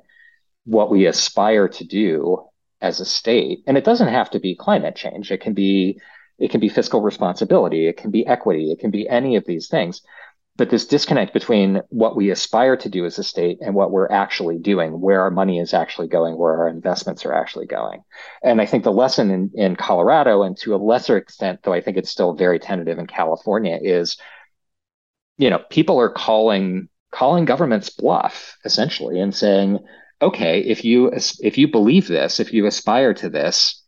[0.64, 2.44] what we aspire to do
[2.87, 3.62] as a state.
[3.66, 5.31] And it doesn't have to be climate change.
[5.31, 6.01] It can be
[6.38, 9.68] it can be fiscal responsibility, it can be equity, it can be any of these
[9.68, 10.03] things.
[10.57, 14.11] But this disconnect between what we aspire to do as a state and what we're
[14.11, 18.03] actually doing, where our money is actually going, where our investments are actually going.
[18.42, 21.83] And I think the lesson in, in Colorado, and to a lesser extent, though I
[21.83, 24.16] think it's still very tentative in California, is
[25.38, 29.79] you know, people are calling calling governments bluff essentially and saying,
[30.20, 33.83] okay, if you if you believe this, if you aspire to this,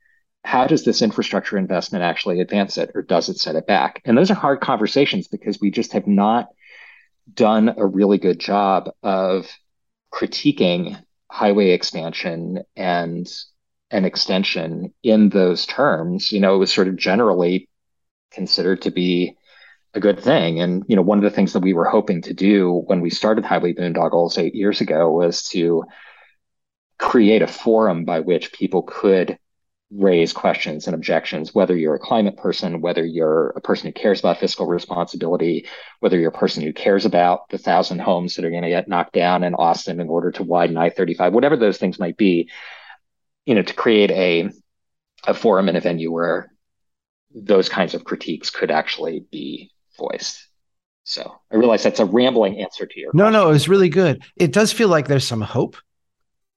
[0.45, 4.01] how does this infrastructure investment actually advance it or does it set it back?
[4.05, 6.49] And those are hard conversations because we just have not
[7.33, 9.49] done a really good job of
[10.13, 13.29] critiquing highway expansion and
[13.91, 16.33] an extension in those terms.
[16.33, 17.69] You know, it was sort of generally
[18.33, 19.37] considered to be
[19.95, 20.61] a good thing.
[20.61, 23.11] And you know, one of the things that we were hoping to do when we
[23.11, 25.85] started Highway Boondoggles eight years ago was to
[26.99, 29.39] create a forum by which people could
[29.91, 34.21] raise questions and objections, whether you're a climate person, whether you're a person who cares
[34.21, 35.67] about fiscal responsibility,
[36.01, 38.89] whether you're a person who cares about the thousand homes that are going to get
[38.89, 42.51] knocked down in Austin in order to widen I-35, whatever those things might be,
[43.47, 44.51] you know, to create a
[45.27, 46.53] a forum and a venue where
[47.35, 50.47] those kinds of critiques could actually be voiced.
[51.05, 53.11] So I realize that's a rambling answer to your.
[53.15, 53.33] No, question.
[53.33, 54.23] no, it was really good.
[54.37, 55.77] It does feel like there's some hope,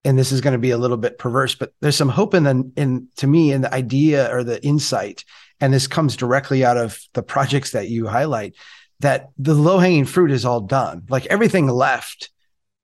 [0.03, 2.43] and this is going to be a little bit perverse, but there's some hope in
[2.43, 5.23] the in to me in the idea or the insight,
[5.59, 8.55] and this comes directly out of the projects that you highlight.
[8.99, 11.03] That the low hanging fruit is all done.
[11.09, 12.29] Like everything left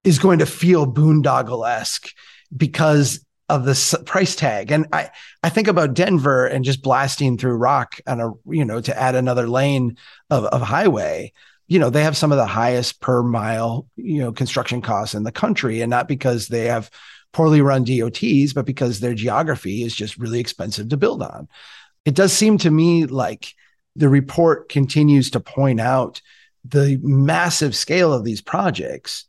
[0.03, 2.10] is going to feel boondoggle esque
[2.56, 4.71] because of the price tag.
[4.71, 5.10] And I,
[5.41, 9.15] I think about Denver and just blasting through rock on a, you know, to add
[9.15, 9.97] another lane
[10.30, 11.34] of, of highway.
[11.67, 15.23] You know, they have some of the highest per mile, you know, construction costs in
[15.23, 15.82] the country.
[15.82, 16.89] And not because they have
[17.34, 21.47] poorly run DOTs, but because their geography is just really expensive to build on.
[22.06, 23.53] It does seem to me like
[23.95, 26.21] the report continues to point out
[26.63, 29.25] the massive scale of these projects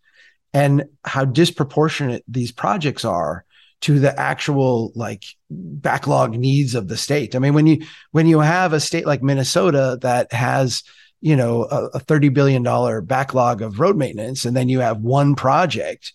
[0.52, 3.44] and how disproportionate these projects are
[3.80, 7.34] to the actual like backlog needs of the state.
[7.34, 10.82] I mean, when you when you have a state like Minnesota that has
[11.20, 14.98] you know a, a 30 billion dollar backlog of road maintenance and then you have
[14.98, 16.12] one project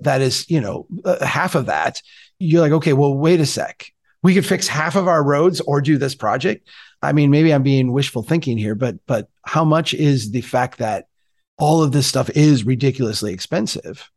[0.00, 2.02] that is you know uh, half of that
[2.38, 3.86] you're like okay well wait a sec.
[4.24, 6.68] We could fix half of our roads or do this project?
[7.02, 10.78] I mean maybe i'm being wishful thinking here but but how much is the fact
[10.78, 11.06] that
[11.58, 14.10] all of this stuff is ridiculously expensive?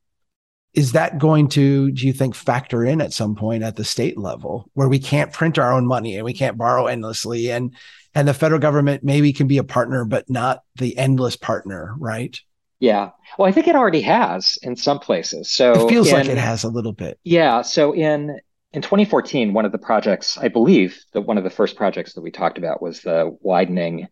[0.74, 4.18] Is that going to do you think factor in at some point at the state
[4.18, 7.74] level where we can't print our own money and we can't borrow endlessly and
[8.16, 12.40] and the federal government maybe can be a partner but not the endless partner right
[12.80, 13.12] Yeah.
[13.38, 15.52] Well, I think it already has in some places.
[15.52, 17.20] So it feels in, like it has a little bit.
[17.24, 17.62] Yeah.
[17.62, 18.40] So in
[18.74, 22.22] in 2014, one of the projects, I believe that one of the first projects that
[22.22, 24.10] we talked about was the widening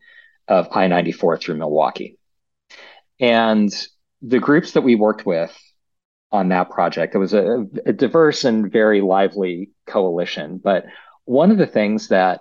[0.47, 2.17] of I-94 through Milwaukee.
[3.19, 3.71] And
[4.21, 5.53] the groups that we worked with
[6.31, 10.61] on that project, it was a, a diverse and very lively coalition.
[10.63, 10.85] But
[11.25, 12.39] one of the things that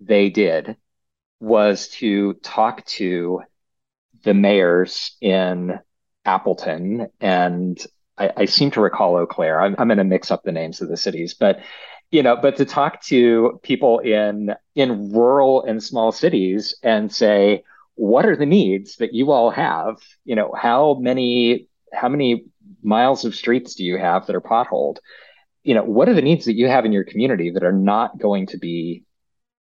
[0.00, 0.76] they did
[1.40, 3.42] was to talk to
[4.24, 5.78] the mayors in
[6.24, 7.86] Appleton and
[8.18, 9.60] I, I seem to recall Eau Claire.
[9.60, 11.60] I'm, I'm going to mix up the names of the cities, but
[12.10, 17.64] you know, but to talk to people in in rural and small cities and say,
[17.96, 19.96] what are the needs that you all have?
[20.24, 22.44] You know, how many how many
[22.82, 24.98] miles of streets do you have that are potholed?
[25.64, 28.18] You know, what are the needs that you have in your community that are not
[28.18, 29.02] going to be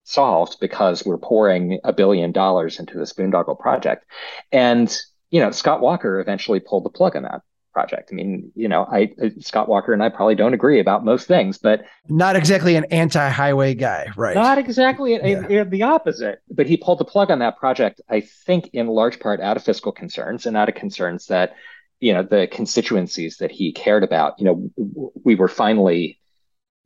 [0.05, 4.07] solved because we're pouring a billion dollars into this boondoggle project?
[4.53, 4.97] And
[5.31, 7.43] you know, Scott Walker eventually pulled the plug on that
[7.73, 8.11] project.
[8.13, 11.59] I mean, you know, I Scott Walker and I probably don't agree about most things,
[11.59, 14.37] but not exactly an anti-highway guy, right?
[14.37, 15.43] Not exactly yeah.
[15.51, 16.41] a, a, the opposite.
[16.49, 19.65] But he pulled the plug on that project, I think, in large part out of
[19.65, 21.55] fiscal concerns and out of concerns that,
[21.99, 24.39] you know, the constituencies that he cared about.
[24.39, 26.21] You know, we were finally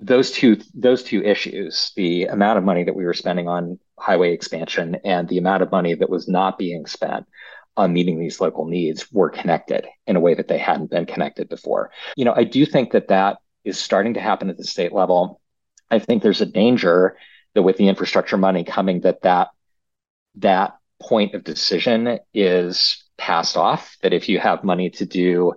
[0.00, 4.32] those two those two issues, the amount of money that we were spending on highway
[4.32, 7.26] expansion and the amount of money that was not being spent
[7.76, 11.48] on meeting these local needs were connected in a way that they hadn't been connected
[11.48, 11.90] before.
[12.16, 15.40] You know, I do think that that is starting to happen at the state level.
[15.90, 17.16] I think there's a danger
[17.54, 19.48] that with the infrastructure money coming that that
[20.36, 25.52] that point of decision is passed off that if you have money to do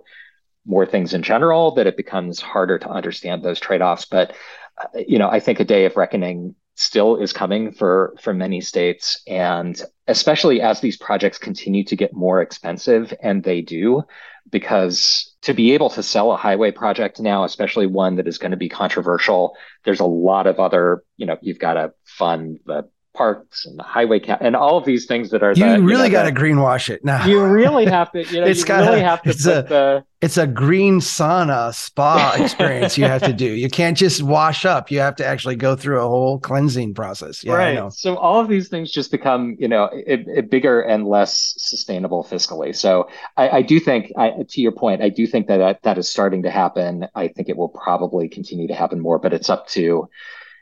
[0.64, 4.06] more things in general that it becomes harder to understand those trade-offs.
[4.06, 4.34] But
[4.78, 8.60] uh, you know i think a day of reckoning still is coming for for many
[8.60, 9.22] states.
[9.26, 14.02] And especially as these projects continue to get more expensive and they do
[14.50, 18.50] because to be able to sell a highway project now especially one that is going
[18.50, 22.88] to be controversial there's a lot of other you know you've got to fund the
[23.14, 26.04] parks and the highway cap and all of these things that are you the, really
[26.04, 27.26] you know, got to greenwash it now.
[27.26, 30.04] You really have to you know it's you got really have to it's a, the,
[30.22, 33.44] it's a green sauna spa experience you have to do.
[33.44, 34.90] You can't just wash up.
[34.90, 37.44] You have to actually go through a whole cleansing process.
[37.44, 37.92] Yeah, right.
[37.92, 42.24] so all of these things just become you know it, it bigger and less sustainable
[42.24, 42.74] fiscally.
[42.74, 45.98] So i, I do think I, to your point i do think that, that that
[45.98, 47.08] is starting to happen.
[47.14, 50.08] I think it will probably continue to happen more but it's up to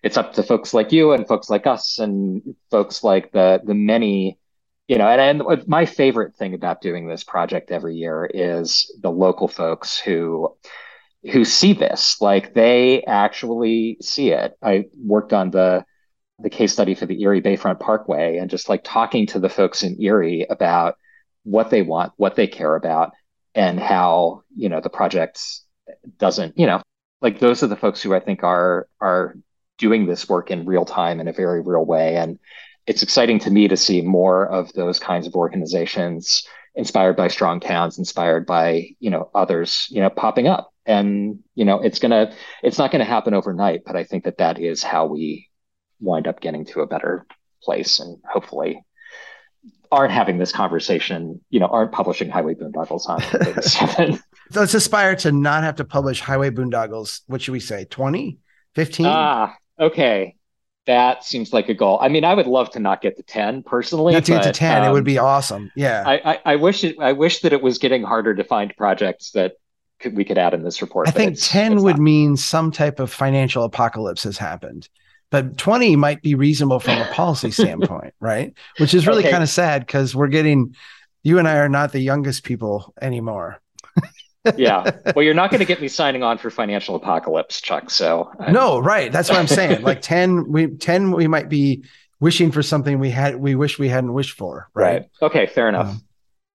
[0.03, 3.75] it's up to folks like you and folks like us and folks like the the
[3.75, 4.39] many
[4.89, 9.11] you know and, and my favorite thing about doing this project every year is the
[9.11, 10.55] local folks who
[11.31, 12.21] who see this.
[12.21, 14.57] Like they actually see it.
[14.63, 15.85] I worked on the
[16.39, 19.83] the case study for the erie bayfront parkway and just like talking to the folks
[19.83, 20.97] in erie about
[21.43, 23.13] what they want what they care about
[23.55, 25.39] and how you know the project
[26.17, 26.81] doesn't you know
[27.21, 29.37] like those are the folks who i think are are
[29.81, 32.16] doing this work in real time in a very real way.
[32.16, 32.39] And
[32.87, 37.59] it's exciting to me to see more of those kinds of organizations inspired by strong
[37.59, 40.72] towns, inspired by, you know, others, you know, popping up.
[40.87, 44.24] And, you know, it's going to, it's not going to happen overnight, but I think
[44.24, 45.49] that that is how we
[45.99, 47.26] wind up getting to a better
[47.62, 48.85] place and hopefully
[49.93, 54.20] aren't having this conversation, you know, aren't publishing Highway Boondoggles on
[54.55, 57.22] Let's aspire to not have to publish Highway Boondoggles.
[57.26, 57.85] What should we say?
[57.85, 58.39] 20,
[58.74, 59.07] 15?
[59.07, 60.37] Ah, okay,
[60.87, 61.99] that seems like a goal.
[62.01, 64.12] I mean, I would love to not get to 10 personally.
[64.12, 65.72] Not to but, get to 10, um, it would be um, awesome.
[65.76, 66.03] Yeah.
[66.07, 69.31] I, I, I, wish it, I wish that it was getting harder to find projects
[69.33, 69.55] that
[70.01, 71.09] could, we could add in this report.
[71.09, 72.03] I think it's, 10 it's would not.
[72.03, 74.89] mean some type of financial apocalypse has happened.
[75.31, 78.53] But 20 might be reasonable from a policy standpoint, right?
[78.78, 79.31] Which is really okay.
[79.31, 80.74] kind of sad because we're getting,
[81.22, 83.61] you and I are not the youngest people anymore
[84.57, 84.91] yeah.
[85.14, 87.91] Well, you're not going to get me signing on for financial apocalypse, Chuck.
[87.91, 88.53] So I'm...
[88.53, 89.11] no, right.
[89.11, 89.82] That's what I'm saying.
[89.82, 91.84] like 10, we 10, we might be
[92.20, 94.68] wishing for something we had, we wish we hadn't wished for.
[94.74, 94.93] Right.
[94.93, 95.09] right.
[95.22, 95.47] Okay.
[95.47, 95.88] Fair enough.
[95.88, 96.03] Um,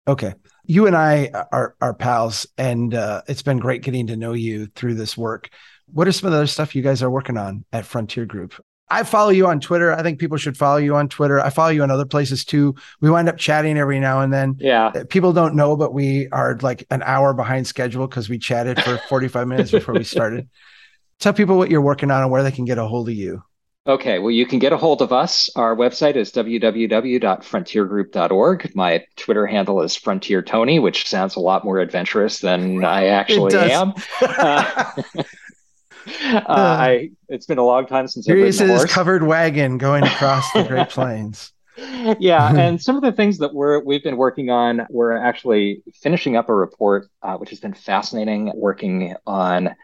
[0.08, 0.34] okay.
[0.66, 4.66] You and I are, are pals and uh, it's been great getting to know you
[4.66, 5.50] through this work.
[5.92, 8.54] What are some of the other stuff you guys are working on at Frontier Group?
[8.88, 9.92] I follow you on Twitter.
[9.92, 11.40] I think people should follow you on Twitter.
[11.40, 12.74] I follow you on other places too.
[13.00, 14.56] We wind up chatting every now and then.
[14.58, 14.88] Yeah.
[14.88, 18.82] Uh, people don't know, but we are like an hour behind schedule because we chatted
[18.82, 20.48] for 45 minutes before we started.
[21.18, 23.42] Tell people what you're working on and where they can get a hold of you.
[23.86, 25.50] Okay, well, you can get a hold of us.
[25.56, 28.74] Our website is www.frontiergroup.org.
[28.74, 33.54] My Twitter handle is Frontier Tony, which sounds a lot more adventurous than I actually
[33.54, 33.92] am.
[34.22, 34.90] Uh,
[36.24, 40.50] uh, I it's been a long time since I've ridden a covered wagon going across
[40.52, 41.52] the Great Plains.
[42.18, 46.36] yeah, and some of the things that we're we've been working on, we're actually finishing
[46.36, 49.74] up a report, uh, which has been fascinating, working on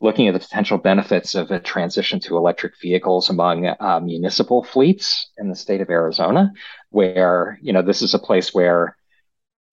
[0.00, 5.30] looking at the potential benefits of a transition to electric vehicles among uh, municipal fleets
[5.38, 6.52] in the state of Arizona,
[6.90, 8.96] where you know this is a place where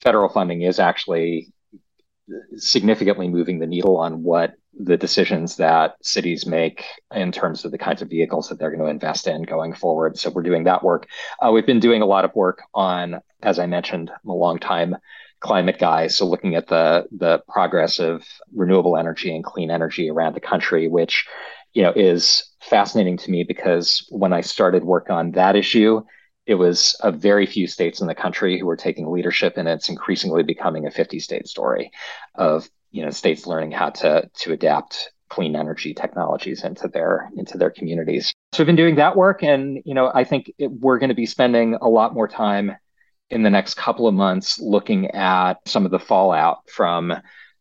[0.02, 1.54] federal funding is actually
[2.56, 7.78] significantly moving the needle on what the decisions that cities make in terms of the
[7.78, 10.18] kinds of vehicles that they're going to invest in going forward.
[10.18, 11.08] So we're doing that work.
[11.40, 14.60] Uh, we've been doing a lot of work on, as I mentioned, I'm a long
[14.60, 14.98] time
[15.44, 16.08] climate guy.
[16.08, 18.24] So looking at the the progress of
[18.56, 21.28] renewable energy and clean energy around the country, which
[21.74, 26.02] you know is fascinating to me because when I started work on that issue,
[26.46, 29.90] it was a very few states in the country who were taking leadership, and it's
[29.90, 31.92] increasingly becoming a 50 state story
[32.36, 37.58] of you know states learning how to to adapt clean energy technologies into their into
[37.58, 38.32] their communities.
[38.54, 41.16] So we've been doing that work, and you know I think it, we're going to
[41.16, 42.78] be spending a lot more time
[43.30, 47.14] in the next couple of months looking at some of the fallout from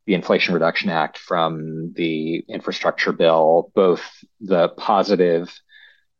[0.04, 4.02] the Inflation Reduction Act, from the infrastructure bill, both
[4.40, 5.50] the positive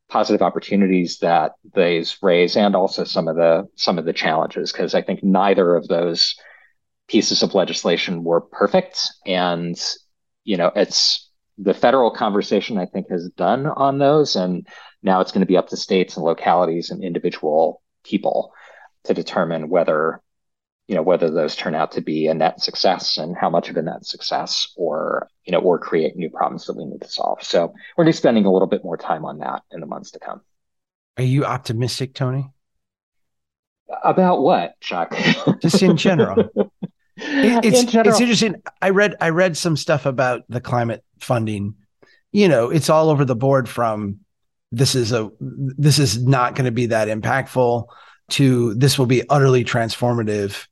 [0.08, 4.94] positive opportunities that these raise and also some of the some of the challenges because
[4.94, 6.34] I think neither of those
[7.12, 9.06] pieces of legislation were perfect.
[9.26, 9.78] And
[10.44, 14.34] you know it's the federal conversation I think has done on those.
[14.34, 14.66] And
[15.02, 18.52] now it's going to be up to states and localities and individual people
[19.04, 20.20] to determine whether
[20.88, 23.76] you know whether those turn out to be a net success and how much of
[23.76, 27.42] a net success or you know or create new problems that we need to solve.
[27.42, 30.18] So we're just spending a little bit more time on that in the months to
[30.18, 30.40] come.
[31.18, 32.50] Are you optimistic tony?
[34.02, 35.14] About what chuck?
[35.60, 36.50] Just in general
[37.16, 41.74] it's in it's interesting i read i read some stuff about the climate funding
[42.32, 44.18] you know it's all over the board from
[44.70, 47.84] this is a this is not going to be that impactful
[48.30, 50.66] to this will be utterly transformative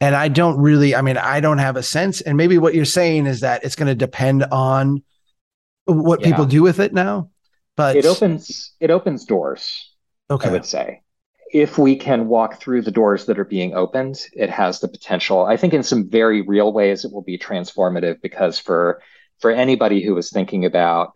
[0.00, 2.22] and I don't really, I mean, I don't have a sense.
[2.22, 5.02] And maybe what you're saying is that it's going to depend on
[5.84, 6.28] what yeah.
[6.28, 7.30] people do with it now.
[7.76, 9.94] But it opens it opens doors.
[10.30, 10.48] Okay.
[10.48, 11.02] I would say.
[11.52, 15.44] If we can walk through the doors that are being opened, it has the potential.
[15.44, 19.02] I think in some very real ways it will be transformative because for
[19.40, 21.14] for anybody who is thinking about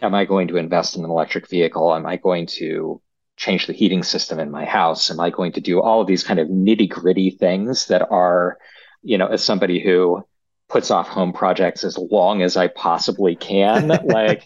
[0.00, 1.94] am I going to invest in an electric vehicle?
[1.94, 3.00] Am I going to
[3.36, 5.10] change the heating system in my house?
[5.10, 8.58] Am I going to do all of these kind of nitty gritty things that are,
[9.02, 10.24] you know, as somebody who
[10.68, 14.44] puts off home projects as long as I possibly can, like,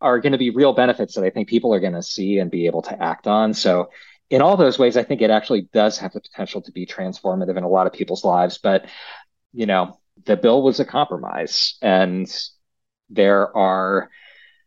[0.00, 2.50] are going to be real benefits that I think people are going to see and
[2.50, 3.54] be able to act on.
[3.54, 3.90] So,
[4.30, 7.56] in all those ways, I think it actually does have the potential to be transformative
[7.56, 8.58] in a lot of people's lives.
[8.58, 8.86] But,
[9.52, 12.28] you know, the bill was a compromise, and
[13.08, 14.10] there are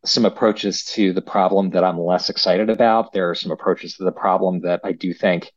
[0.06, 3.12] some approaches to the problem that I'm less excited about.
[3.12, 5.52] There are some approaches to the problem that I do think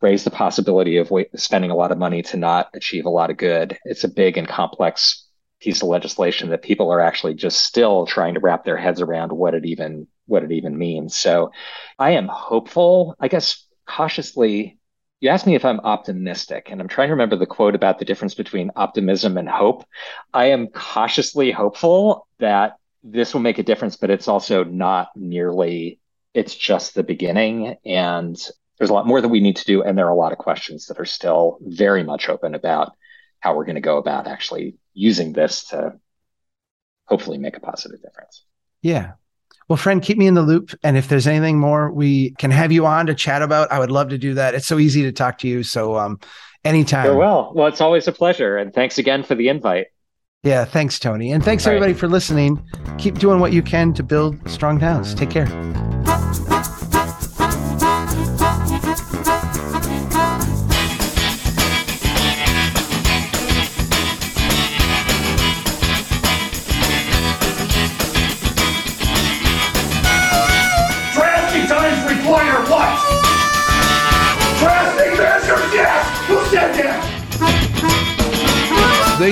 [0.00, 3.30] raise the possibility of wait, spending a lot of money to not achieve a lot
[3.30, 3.78] of good.
[3.84, 5.26] It's a big and complex
[5.60, 9.32] piece of legislation that people are actually just still trying to wrap their heads around
[9.32, 11.16] what it even what it even means.
[11.16, 11.52] So
[11.98, 14.78] I am hopeful, I guess cautiously
[15.24, 18.04] you asked me if I'm optimistic, and I'm trying to remember the quote about the
[18.04, 19.86] difference between optimism and hope.
[20.34, 25.98] I am cautiously hopeful that this will make a difference, but it's also not nearly,
[26.34, 27.76] it's just the beginning.
[27.86, 28.36] And
[28.76, 29.82] there's a lot more that we need to do.
[29.82, 32.92] And there are a lot of questions that are still very much open about
[33.40, 35.94] how we're going to go about actually using this to
[37.06, 38.44] hopefully make a positive difference.
[38.82, 39.12] Yeah.
[39.68, 40.72] Well, friend, keep me in the loop.
[40.82, 43.90] And if there's anything more we can have you on to chat about, I would
[43.90, 44.54] love to do that.
[44.54, 45.62] It's so easy to talk to you.
[45.62, 46.20] So, um,
[46.64, 47.16] anytime.
[47.16, 47.52] well.
[47.54, 48.56] Well, it's always a pleasure.
[48.56, 49.86] And thanks again for the invite.
[50.42, 51.32] Yeah, thanks, Tony.
[51.32, 52.62] And thanks, everybody, for listening.
[52.98, 55.14] Keep doing what you can to build strong towns.
[55.14, 55.48] Take care.